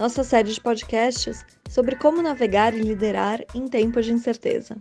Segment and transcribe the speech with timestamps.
[0.00, 4.78] nossa série de podcasts sobre como navegar e liderar em tempos de incerteza.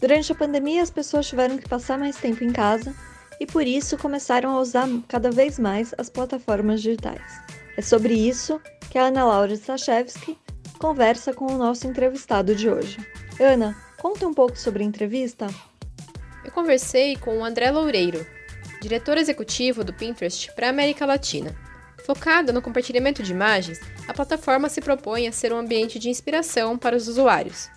[0.00, 2.92] Durante a pandemia, as pessoas tiveram que passar mais tempo em casa
[3.38, 7.40] e por isso começaram a usar cada vez mais as plataformas digitais.
[7.76, 10.36] É sobre isso que a Ana Laura Stachewski
[10.80, 12.98] conversa com o nosso entrevistado de hoje.
[13.38, 15.46] Ana, conta um pouco sobre a entrevista.
[16.44, 18.26] Eu conversei com o André Loureiro,
[18.82, 21.54] diretor executivo do Pinterest para a América Latina.
[22.06, 26.78] Focada no compartilhamento de imagens, a plataforma se propõe a ser um ambiente de inspiração
[26.78, 27.68] para os usuários.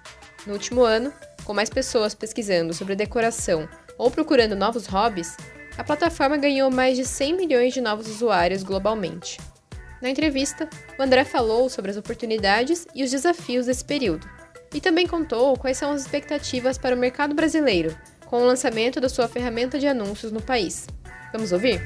[0.46, 1.12] No último ano,
[1.44, 3.68] com mais pessoas pesquisando sobre decoração
[3.98, 5.36] ou procurando novos hobbies,
[5.76, 9.40] a plataforma ganhou mais de 100 milhões de novos usuários globalmente.
[10.00, 14.30] Na entrevista, o André falou sobre as oportunidades e os desafios desse período.
[14.72, 19.10] E também contou quais são as expectativas para o mercado brasileiro, com o lançamento da
[19.10, 20.86] sua ferramenta de anúncios no país.
[21.34, 21.82] Vamos ouvir?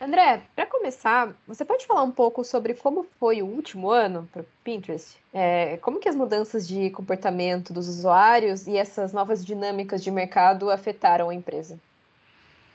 [0.00, 4.42] André, para começar, você pode falar um pouco sobre como foi o último ano para
[4.42, 5.16] o Pinterest?
[5.32, 10.70] É, como que as mudanças de comportamento dos usuários e essas novas dinâmicas de mercado
[10.70, 11.78] afetaram a empresa?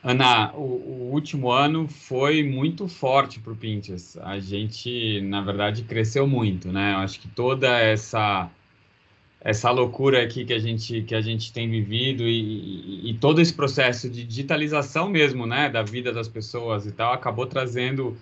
[0.01, 4.17] Ana, o, o último ano foi muito forte para o Pinterest.
[4.21, 6.93] A gente, na verdade, cresceu muito, né?
[6.93, 8.49] Eu acho que toda essa
[9.41, 13.39] essa loucura aqui que a gente que a gente tem vivido e, e, e, todo
[13.39, 18.17] esse processo de digitalização mesmo, né, da vida das pessoas e tal, acabou trazendo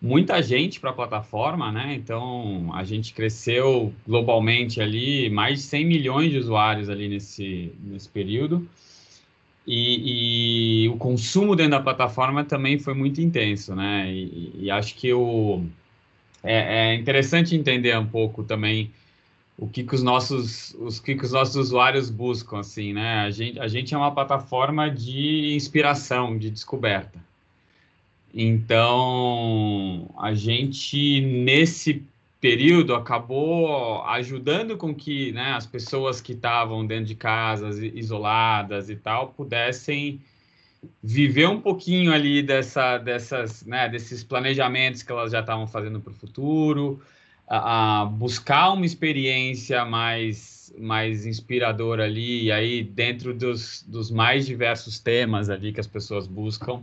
[0.00, 1.94] muita gente para a plataforma, né?
[1.94, 8.08] Então a gente cresceu globalmente ali mais de 100 milhões de usuários ali nesse nesse
[8.08, 8.66] período.
[9.66, 14.10] E, e o consumo dentro da plataforma também foi muito intenso, né?
[14.12, 15.62] E, acho que o
[16.42, 18.90] é, é interessante entender um pouco também
[19.58, 23.20] o que, que os nossos os que, que os nossos usuários buscam assim né?
[23.20, 27.20] A gente a gente é uma plataforma de inspiração de descoberta.
[28.34, 32.02] Então a gente nesse
[32.40, 38.96] período acabou ajudando com que né, as pessoas que estavam dentro de casas isoladas e
[38.96, 40.20] tal pudessem
[41.00, 46.10] viver um pouquinho ali dessa dessas né, desses planejamentos que elas já estavam fazendo para
[46.10, 47.00] o futuro
[47.48, 54.98] a, buscar uma experiência mais, mais inspiradora ali, e aí dentro dos, dos mais diversos
[54.98, 56.82] temas ali que as pessoas buscam,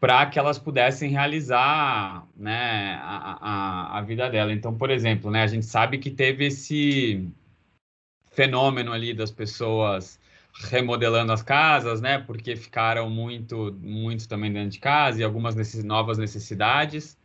[0.00, 4.52] para que elas pudessem realizar né, a, a, a vida dela.
[4.52, 7.28] Então, por exemplo, né, a gente sabe que teve esse
[8.32, 10.18] fenômeno ali das pessoas
[10.54, 12.18] remodelando as casas, né?
[12.18, 17.19] Porque ficaram muito, muito também dentro de casa e algumas necess novas necessidades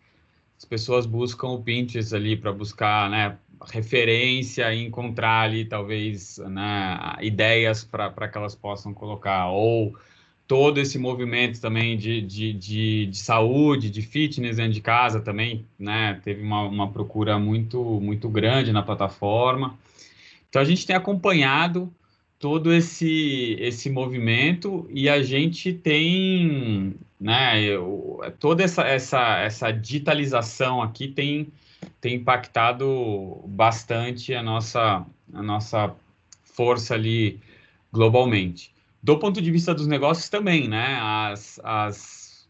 [0.57, 3.37] as pessoas buscam o Pinterest ali para buscar, né,
[3.71, 9.95] referência e encontrar ali talvez, né, ideias para que elas possam colocar ou
[10.47, 15.65] todo esse movimento também de, de, de, de, saúde, de fitness dentro de casa também,
[15.77, 19.77] né, teve uma, uma procura muito, muito grande na plataforma.
[20.47, 21.91] Então, a gente tem acompanhado
[22.37, 30.81] todo esse, esse movimento e a gente tem, né, eu, toda essa, essa, essa digitalização
[30.81, 31.51] aqui tem,
[31.99, 35.95] tem impactado bastante a nossa, a nossa
[36.43, 37.39] força ali
[37.91, 38.73] globalmente.
[39.01, 42.49] Do ponto de vista dos negócios também, né, as, as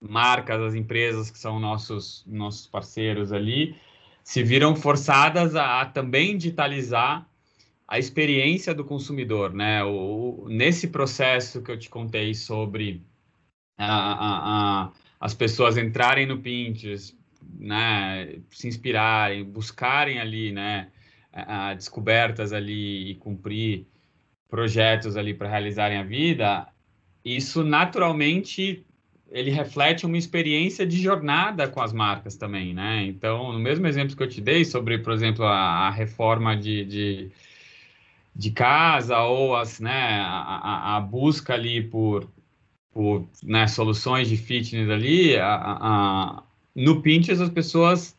[0.00, 3.76] marcas, as empresas que são nossos, nossos parceiros ali,
[4.22, 7.28] se viram forçadas a, a também digitalizar
[7.86, 9.84] a experiência do consumidor, né?
[9.84, 13.02] O, nesse processo que eu te contei sobre
[13.78, 14.90] a, a, a,
[15.20, 17.16] as pessoas entrarem no Pinterest,
[17.58, 18.36] né?
[18.50, 20.88] Se inspirarem, buscarem ali, né?
[21.32, 23.86] A, descobertas ali e cumprir
[24.48, 26.68] projetos ali para realizarem a vida,
[27.24, 28.84] isso naturalmente
[29.30, 33.04] ele reflete uma experiência de jornada com as marcas também, né?
[33.04, 36.84] Então, no mesmo exemplo que eu te dei sobre, por exemplo, a, a reforma de,
[36.84, 37.32] de
[38.34, 42.28] de casa ou as, né, a, a, busca ali por,
[42.94, 46.42] por né, soluções de fitness ali, a, a,
[46.74, 48.16] no Pinterest as pessoas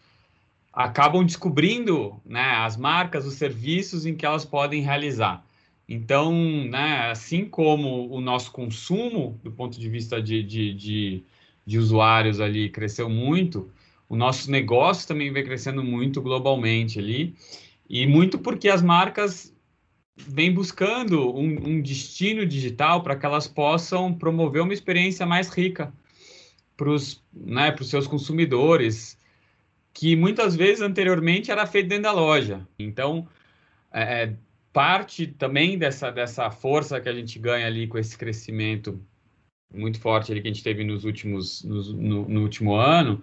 [0.73, 5.43] acabam descobrindo né, as marcas, os serviços em que elas podem realizar.
[5.87, 6.33] Então,
[6.65, 11.23] né, assim como o nosso consumo, do ponto de vista de, de, de,
[11.65, 13.69] de usuários ali, cresceu muito,
[14.09, 17.33] o nosso negócio também vem crescendo muito globalmente ali.
[17.89, 19.54] E muito porque as marcas
[20.15, 25.93] vêm buscando um, um destino digital para que elas possam promover uma experiência mais rica
[26.77, 29.17] para os né, seus consumidores,
[29.93, 32.67] que muitas vezes anteriormente era feito dentro da loja.
[32.77, 33.27] Então,
[33.91, 34.33] é, é,
[34.73, 38.99] parte também dessa, dessa força que a gente ganha ali com esse crescimento
[39.73, 43.21] muito forte ali que a gente teve nos últimos, nos, no, no último ano,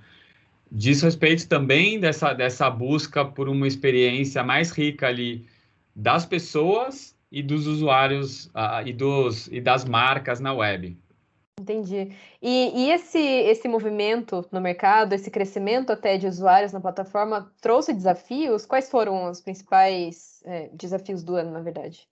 [0.71, 5.47] diz respeito também dessa, dessa busca por uma experiência mais rica ali
[5.95, 10.97] das pessoas e dos usuários uh, e, dos, e das marcas na web.
[11.61, 12.13] Entendi.
[12.41, 17.93] E, e, esse, esse movimento no mercado, esse crescimento até de usuários na plataforma, trouxe
[17.93, 18.67] desafios?
[18.67, 22.09] Quais foram os principais é, desafios do ano, na verdade?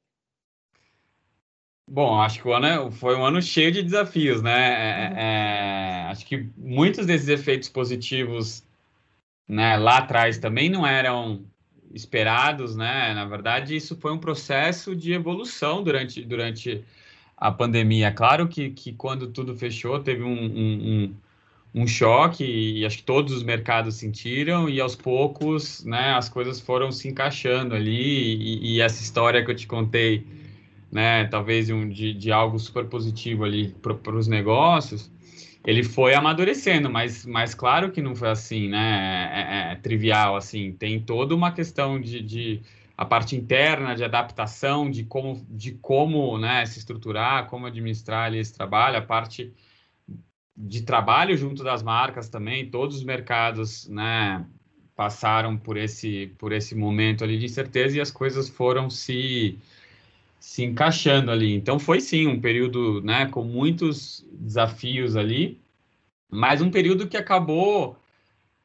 [1.89, 4.53] Bom, acho que o ano é, foi um ano cheio de desafios, né?
[4.53, 5.17] É, uhum.
[5.19, 8.65] é, acho que muitos desses efeitos positivos
[9.49, 11.45] né, lá atrás também não eram
[11.93, 13.13] esperados, né?
[13.15, 16.85] Na verdade, isso foi um processo de evolução durante, durante
[17.37, 18.13] a pandemia.
[18.13, 21.13] Claro que, que quando tudo fechou, teve um, um,
[21.75, 26.29] um, um choque e acho que todos os mercados sentiram e aos poucos, né, as
[26.29, 30.27] coisas foram se encaixando ali e, e essa história que eu te contei,
[30.93, 35.11] né, talvez um, de, de algo super positivo ali para os negócios,
[35.65, 40.37] ele foi amadurecendo, mas, mas claro que não foi assim, né, é, é, é trivial,
[40.37, 42.63] assim, tem toda uma questão de, de
[42.97, 48.39] a parte interna de adaptação, de como, de como né, se estruturar, como administrar ali
[48.39, 49.53] esse trabalho, a parte
[50.57, 54.45] de trabalho junto das marcas também, todos os mercados né,
[54.95, 59.59] passaram por esse, por esse momento ali de incerteza e as coisas foram se,
[60.41, 61.55] se encaixando ali.
[61.55, 65.61] Então foi sim um período né, com muitos desafios ali,
[66.31, 67.97] mas um período que acabou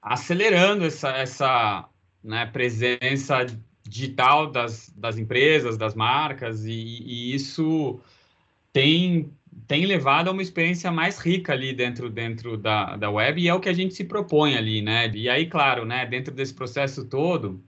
[0.02, 1.90] acelerando essa, essa
[2.24, 3.46] né, presença
[3.84, 8.00] digital das, das empresas, das marcas, e, e, isso
[8.72, 9.32] tem,
[9.68, 13.54] tem levado a uma experiência mais rica ali dentro, dentro da, da web, e é
[13.54, 15.12] o que a gente se propõe ali, né?
[15.14, 17.64] E aí, claro, né, dentro desse processo todo,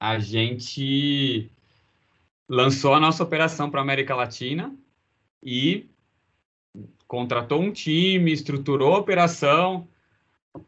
[0.00, 1.50] a gente
[2.48, 4.74] lançou a nossa operação para a América Latina
[5.42, 5.86] e
[7.06, 9.86] contratou um time, estruturou a operação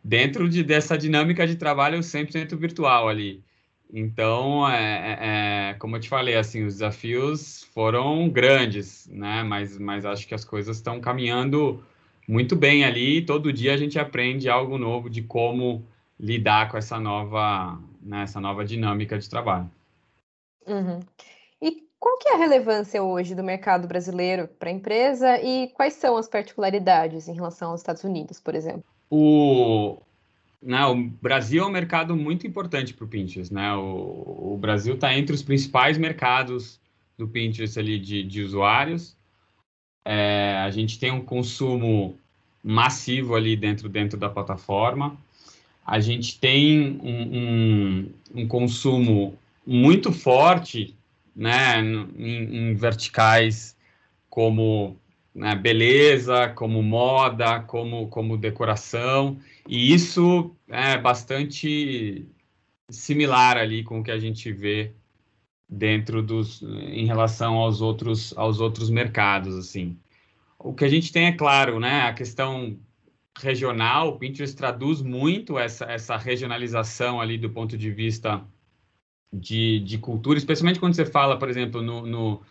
[0.02, 3.42] dentro de, dessa dinâmica de trabalho 100% virtual ali.
[3.92, 5.18] Então, é, é,
[5.70, 9.42] é, como eu te falei, assim, os desafios foram grandes, né?
[9.42, 11.82] Mas, mas acho que as coisas estão caminhando
[12.28, 13.22] muito bem ali.
[13.22, 15.84] Todo dia a gente aprende algo novo de como
[16.18, 19.68] lidar com essa nova, né, essa nova dinâmica de trabalho.
[20.66, 21.00] Uhum.
[21.60, 25.94] E qual que é a relevância hoje do mercado brasileiro para a empresa e quais
[25.94, 28.84] são as particularidades em relação aos Estados Unidos, por exemplo?
[29.10, 29.98] O,
[30.62, 33.52] né, o Brasil é um mercado muito importante para o Pinterest.
[33.52, 33.74] Né?
[33.74, 36.80] O, o Brasil está entre os principais mercados
[37.18, 39.14] do Pinterest ali de, de usuários.
[40.04, 42.16] É, a gente tem um consumo
[42.62, 45.16] massivo ali dentro, dentro da plataforma.
[45.86, 49.34] A gente tem um, um, um consumo
[49.66, 50.94] muito forte
[51.40, 53.74] né, em, em verticais
[54.28, 55.00] como
[55.34, 59.38] né, beleza, como moda, como, como decoração.
[59.66, 62.28] E isso é bastante
[62.90, 64.92] similar ali com o que a gente vê
[65.66, 69.96] dentro dos em relação aos outros aos outros mercados assim.
[70.58, 72.78] O que a gente tem é claro, né, a questão
[73.40, 78.44] regional, o Pinterest traduz muito essa essa regionalização ali do ponto de vista
[79.32, 82.42] de, de cultura, especialmente quando você fala, por exemplo, no, no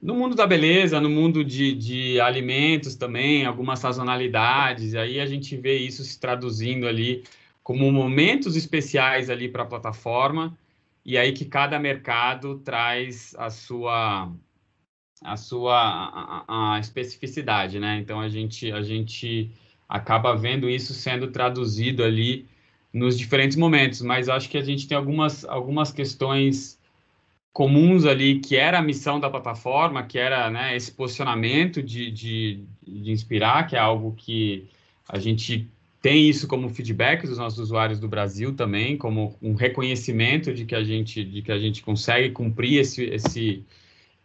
[0.00, 5.56] no mundo da beleza, no mundo de, de alimentos também, algumas sazonalidades, aí a gente
[5.56, 7.24] vê isso se traduzindo ali
[7.62, 10.56] como momentos especiais ali para a plataforma,
[11.04, 14.32] e aí que cada mercado traz a sua
[15.22, 17.98] a sua a, a especificidade, né?
[17.98, 19.50] Então a gente a gente
[19.88, 22.46] acaba vendo isso sendo traduzido ali
[22.92, 26.78] nos diferentes momentos, mas acho que a gente tem algumas algumas questões
[27.52, 32.64] comuns ali, que era a missão da plataforma, que era né, esse posicionamento de, de,
[32.86, 34.68] de inspirar, que é algo que
[35.08, 35.68] a gente
[36.00, 40.74] tem isso como feedback dos nossos usuários do Brasil também, como um reconhecimento de que
[40.74, 43.64] a gente, de que a gente consegue cumprir esse, esse,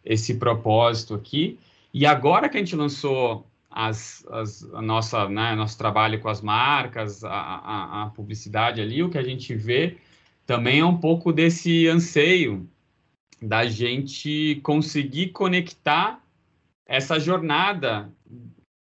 [0.05, 1.57] esse propósito aqui.
[1.91, 6.41] E agora que a gente lançou as, as, a nossa, né, nosso trabalho com as
[6.41, 9.97] marcas, a, a, a publicidade ali, o que a gente vê
[10.45, 12.69] também é um pouco desse anseio
[13.41, 16.21] da gente conseguir conectar
[16.85, 18.09] essa jornada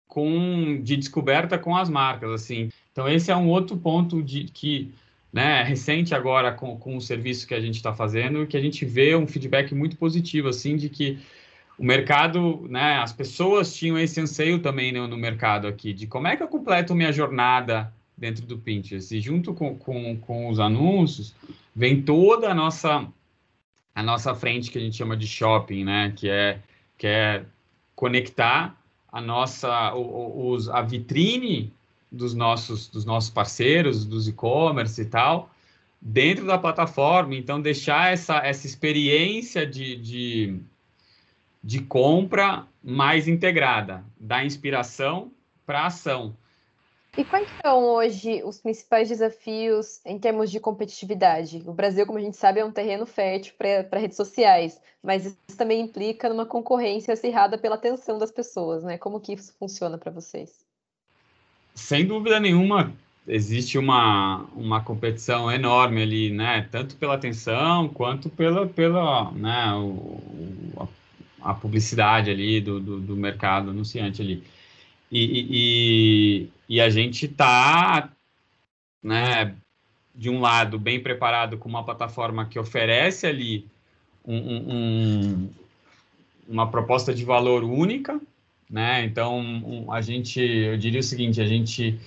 [0.07, 2.69] com de descoberta com as marcas assim.
[2.91, 4.93] Então esse é um outro ponto de que
[5.33, 8.85] né, recente agora com, com o serviço que a gente está fazendo, que a gente
[8.85, 11.21] vê um feedback muito positivo, assim, de que
[11.81, 16.29] o mercado, né, as pessoas tinham esse anseio também no, no mercado aqui, de como
[16.29, 19.17] é que eu completo minha jornada dentro do Pinterest.
[19.17, 21.35] E junto com, com, com os anúncios,
[21.75, 23.09] vem toda a nossa,
[23.95, 26.59] a nossa frente que a gente chama de shopping, né, que é,
[26.99, 27.47] que é
[27.97, 28.79] conectar
[29.11, 31.73] a nossa, os, a vitrine
[32.13, 35.49] dos nossos, dos nossos parceiros, dos e-commerce e tal,
[35.99, 37.35] dentro da plataforma.
[37.35, 40.61] Então, deixar essa, essa experiência de, de,
[41.63, 45.31] de compra mais integrada, da inspiração
[45.67, 46.37] para a ação.
[47.17, 51.63] E quais são hoje os principais desafios em termos de competitividade?
[51.67, 55.59] O Brasil, como a gente sabe, é um terreno fértil para redes sociais, mas isso
[55.59, 58.97] também implica numa concorrência acirrada pela atenção das pessoas, né?
[58.97, 60.65] Como que isso funciona para vocês?
[61.75, 62.93] sem dúvida nenhuma,
[63.27, 66.69] existe uma, uma competição enorme ali, né?
[66.71, 70.21] Tanto pela atenção quanto pela, pela né, o,
[70.79, 70.87] a,
[71.43, 74.43] a, publicidade ali do, do, do, mercado anunciante ali.
[75.11, 78.11] E, e, e a gente está,
[79.03, 79.55] né,
[80.15, 83.67] de um lado, bem preparado com uma plataforma que oferece ali
[84.25, 85.51] um, um,
[86.49, 88.21] uma proposta de valor única,
[88.69, 89.05] né?
[89.05, 91.99] Então, um, a gente, eu diria o seguinte, a gente,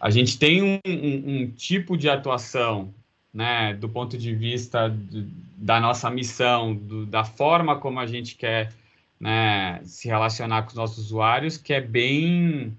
[0.00, 2.92] a gente tem um, tipo de atuação,
[3.38, 8.34] né, do ponto de vista do, da nossa missão, do, da forma como a gente
[8.34, 8.72] quer,
[9.20, 12.76] né, se relacionar com os nossos usuários, que é bem,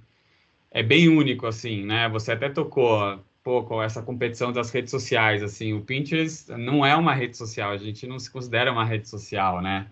[0.70, 2.10] é bem único, assim, né?
[2.10, 7.13] Você até tocou pouco essa competição das redes sociais, assim, o Pinterest não é uma
[7.13, 9.88] rede social, a gente não se considera uma rede social, né?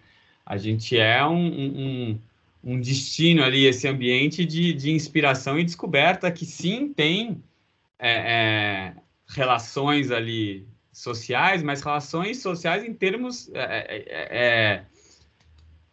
[0.45, 2.19] A gente é um, um
[2.61, 7.41] um destino ali, esse ambiente de, de inspiração e descoberta que sim tem
[7.97, 8.93] é, é,
[9.27, 14.85] relações ali sociais, mas relações sociais em termos é, é, é, é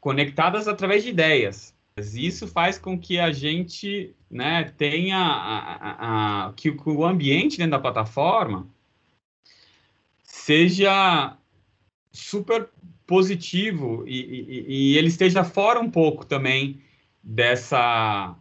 [0.01, 1.75] conectadas através de ideias.
[1.97, 7.73] Isso faz com que a gente né, tenha a, a, a, que, o ambiente dentro
[7.73, 8.67] da plataforma
[10.23, 11.37] seja
[12.13, 12.69] super
[13.07, 16.81] positivo e, e, e, ele esteja fora um pouco também
[17.23, 18.37] dessa,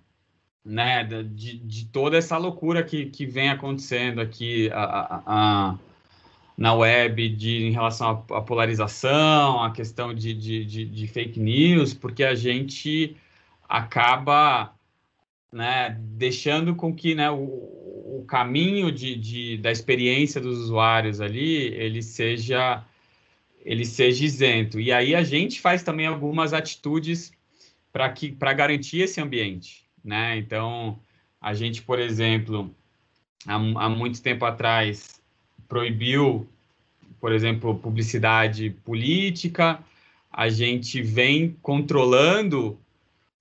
[0.65, 5.77] né, de, de toda essa loucura que, que vem acontecendo aqui a, a, a
[6.57, 12.23] na web de, em relação à, polarização, a questão de, de, de, fake news, porque
[12.23, 13.17] a gente
[13.67, 14.73] acaba
[15.51, 21.73] né, deixando com que né, o, o caminho de, de, da experiência dos usuários ali
[21.73, 22.83] ele seja
[23.65, 24.79] ele seja isento.
[24.79, 27.31] E aí a gente faz também algumas atitudes
[27.93, 30.37] para que para garantir esse ambiente, né?
[30.37, 30.99] Então,
[31.41, 32.69] a gente, por exemplo,
[33.47, 35.21] há, há muito tempo atrás
[35.67, 36.47] proibiu,
[37.19, 39.79] por exemplo, publicidade política.
[40.31, 42.77] A gente vem controlando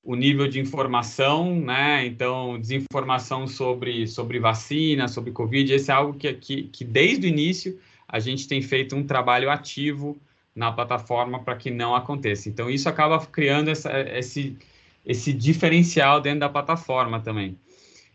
[0.04, 2.04] o nível de informação, né?
[2.06, 7.28] Então, desinformação sobre, sobre vacina, sobre Covid, esse é algo que, que, que desde o
[7.28, 7.78] início
[8.08, 10.16] a gente tem feito um trabalho ativo
[10.54, 12.48] na plataforma para que não aconteça.
[12.48, 14.56] Então, isso acaba criando essa, esse,
[15.04, 17.58] esse diferencial dentro da plataforma também.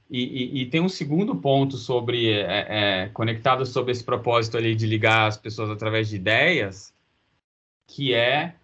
[0.09, 4.73] E, e, e tem um segundo ponto sobre, é, é, conectado sobre esse propósito ali
[4.73, 6.93] de ligar as pessoas através de ideias,
[7.85, 8.55] que é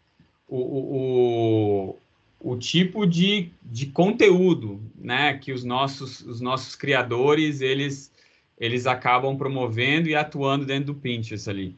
[0.48, 1.98] o, o,
[2.40, 8.14] o, o tipo de, de conteúdo né, que os nossos, os nossos criadores, eles
[8.58, 11.76] eles acabam promovendo e atuando dentro do Pinterest ali.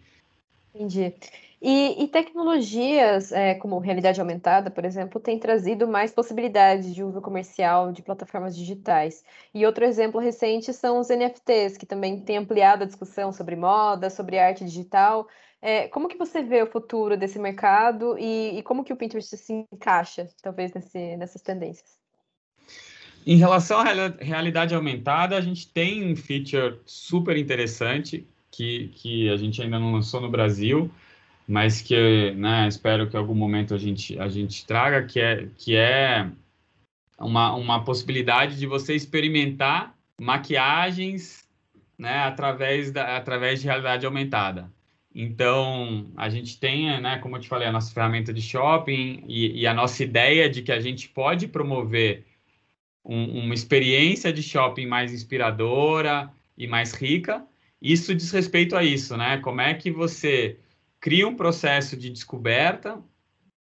[0.74, 1.14] Entendi.
[1.62, 7.22] E, e tecnologias é, como realidade aumentada, por exemplo, têm trazido mais possibilidades de uso
[7.22, 9.24] comercial de plataformas digitais.
[9.54, 14.10] E outro exemplo recente são os NFTs, que também têm ampliado a discussão sobre moda,
[14.10, 15.28] sobre arte digital.
[15.62, 19.36] É, como que você vê o futuro desse mercado e, e como que o Pinterest
[19.38, 21.98] se encaixa, talvez, nesse, nessas tendências?
[23.26, 23.86] Em relação à
[24.20, 29.92] realidade aumentada, a gente tem um feature super interessante que, que a gente ainda não
[29.92, 30.92] lançou no Brasil,
[31.48, 35.48] mas que né, espero que em algum momento a gente, a gente traga, que é,
[35.58, 36.30] que é
[37.20, 41.48] uma, uma possibilidade de você experimentar maquiagens
[41.98, 44.70] né, através, da, através de realidade aumentada.
[45.14, 49.62] Então, a gente tem, né, como eu te falei, a nossa ferramenta de shopping e,
[49.62, 52.26] e a nossa ideia de que a gente pode promover
[53.04, 57.46] um, uma experiência de shopping mais inspiradora e mais rica.
[57.82, 59.38] Isso diz respeito a isso, né?
[59.38, 60.58] Como é que você
[61.06, 63.00] cria um processo de descoberta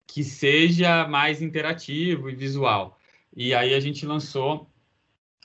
[0.07, 2.99] que seja mais interativo e visual.
[3.37, 4.67] E aí a gente lançou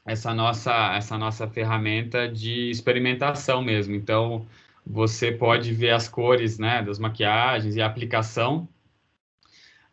[0.06, 3.96] essa nossa essa nossa ferramenta de experimentação mesmo.
[3.96, 4.48] Então,
[4.88, 8.66] você pode ver as cores, né, das maquiagens e a aplicação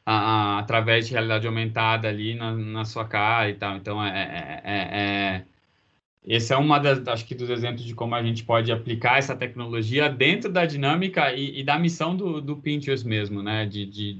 [0.04, 3.76] a, a, através de realidade aumentada ali na, na sua cara e tal.
[3.76, 5.46] Então, é, é, é, é
[6.26, 9.36] esse é uma das, acho que, dos exemplos de como a gente pode aplicar essa
[9.36, 13.64] tecnologia dentro da dinâmica e, e da missão do, do, Pinterest mesmo, né?
[13.64, 14.14] De, de,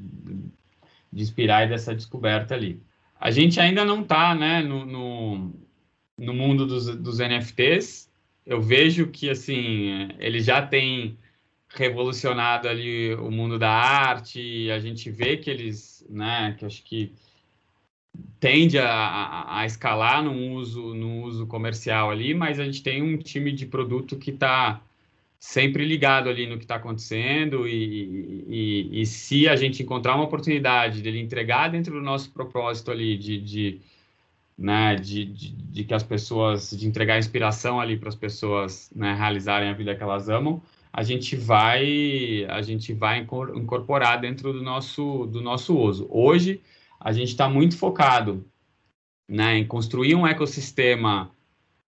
[1.12, 2.80] de inspirar dessa descoberta ali.
[3.18, 5.52] A gente ainda não está, né, no, no,
[6.16, 8.08] no, mundo dos, dos NFTs.
[8.44, 11.18] Eu vejo que, assim, ele já tem
[11.70, 17.12] revolucionado ali o mundo da arte, a gente vê que eles, né, que acho que
[18.38, 23.16] tende a, a, escalar no uso, no uso comercial ali, mas a gente tem um
[23.16, 24.80] time de produto que está
[25.38, 30.24] sempre ligado ali no que está acontecendo e, e, e, se a gente encontrar uma
[30.24, 33.80] oportunidade dele entregar dentro do nosso propósito ali de, de
[34.58, 39.14] né, de, de, de, que as pessoas, de entregar inspiração ali para as pessoas né,
[39.14, 44.62] realizarem a vida que elas amam, a gente vai, a gente vai incorporar dentro do
[44.62, 46.06] nosso, do nosso uso.
[46.10, 46.62] Hoje,
[47.00, 48.44] a gente está muito focado
[49.28, 51.30] né, em construir um ecossistema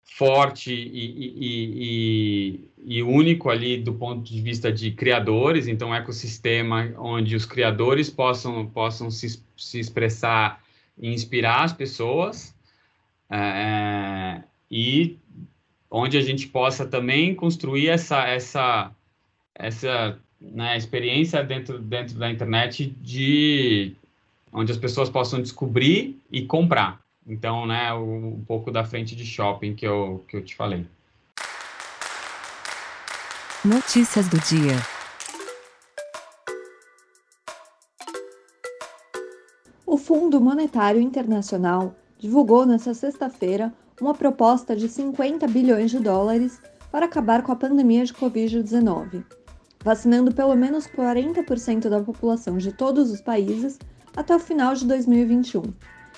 [0.03, 5.95] forte e, e, e, e, único ali do ponto de vista de criadores, então um
[5.95, 10.63] ecossistema onde os criadores possam, possam se, se expressar
[10.97, 12.55] e inspirar as pessoas,
[13.29, 15.17] é, e
[15.89, 18.91] onde a gente possa também construir essa, essa,
[19.55, 23.95] essa né, experiência dentro, dentro da internet de
[24.55, 27.01] onde as pessoas possam descobrir e comprar.
[27.27, 30.87] Então, né, um pouco da frente de shopping que eu, que eu te falei.
[33.65, 34.75] Notícias do dia.
[39.85, 47.07] O Fundo Monetário Internacional divulgou nesta sexta-feira uma proposta de 50 bilhões de dólares para
[47.07, 49.23] acabar com a pandemia de Covid-19,
[49.83, 53.79] vacinando pelo menos 40% da população de todos os países
[54.15, 55.63] até o final de 2021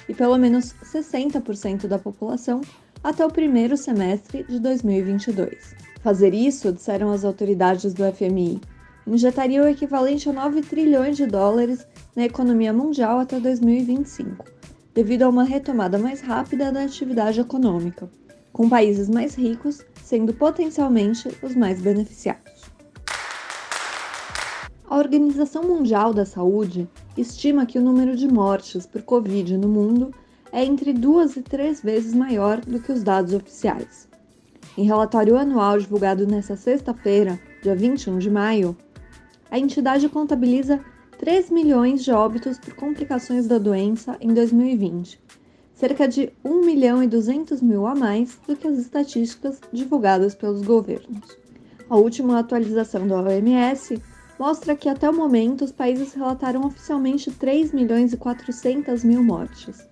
[0.08, 2.62] e pelo menos 60% da população
[3.04, 5.76] até o primeiro semestre de 2022.
[6.02, 8.62] Fazer isso, disseram as autoridades do FMI,
[9.06, 14.46] injetaria o equivalente a 9 trilhões de dólares na economia mundial até 2025,
[14.94, 18.10] devido a uma retomada mais rápida da atividade econômica,
[18.52, 22.64] com países mais ricos sendo potencialmente os mais beneficiados.
[24.90, 30.14] A Organização Mundial da Saúde estima que o número de mortes por Covid no mundo
[30.52, 34.08] é entre duas e três vezes maior do que os dados oficiais.
[34.78, 38.78] Em relatório anual divulgado nesta sexta-feira, dia 21 de maio,
[39.50, 40.80] a entidade contabiliza
[41.18, 45.20] 3 milhões de óbitos por complicações da doença em 2020,
[45.74, 50.62] cerca de 1 milhão e 200 mil a mais do que as estatísticas divulgadas pelos
[50.62, 51.38] governos.
[51.90, 54.02] A última atualização da OMS
[54.40, 59.88] mostra que até o momento os países relataram oficialmente 3 milhões e 400 mil mortes.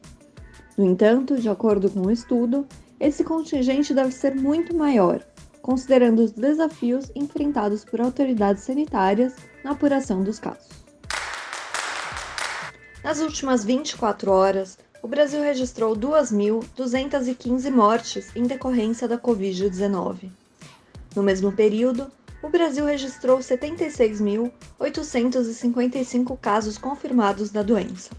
[0.78, 2.68] No entanto, de acordo com o estudo,
[3.00, 5.26] esse contingente deve ser muito maior,
[5.62, 10.70] considerando os desafios enfrentados por autoridades sanitárias na apuração dos casos.
[13.04, 20.32] Nas últimas 24 horas, o Brasil registrou 2.215 mortes em decorrência da Covid-19.
[21.16, 22.12] No mesmo período,
[22.46, 28.12] o Brasil registrou 76.855 casos confirmados da doença.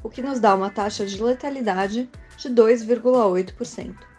[0.02, 4.11] o que nos dá uma taxa de letalidade de 2,8%.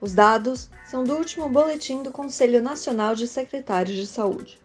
[0.00, 4.60] Os dados são do último boletim do Conselho Nacional de Secretários de Saúde.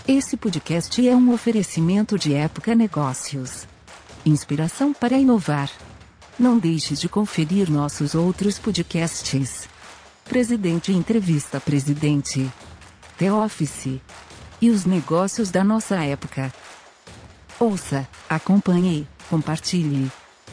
[0.09, 3.69] Esse podcast é um oferecimento de Época Negócios.
[4.25, 5.71] Inspiração para inovar.
[6.38, 9.69] Não deixe de conferir nossos outros podcasts.
[10.25, 12.51] Presidente Entrevista Presidente.
[13.16, 14.01] The Office.
[14.61, 16.53] E os negócios da nossa época.
[17.61, 20.11] Ouça, acompanhe Compartilhe.